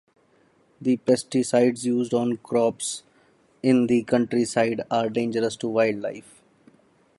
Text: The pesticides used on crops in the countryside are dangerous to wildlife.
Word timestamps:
The 0.81 0.97
pesticides 0.97 1.83
used 1.85 2.11
on 2.11 2.37
crops 2.37 3.03
in 3.61 3.85
the 3.85 4.01
countryside 4.01 4.81
are 4.89 5.09
dangerous 5.11 5.55
to 5.57 5.67
wildlife. 5.67 6.41